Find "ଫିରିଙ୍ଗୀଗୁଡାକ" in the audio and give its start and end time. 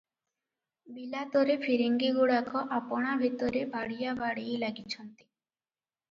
1.65-2.63